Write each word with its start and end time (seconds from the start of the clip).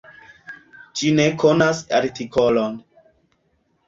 Ĝi 1.01 1.11
ne 1.19 1.27
konas 1.43 1.81
artikolon. 1.97 2.81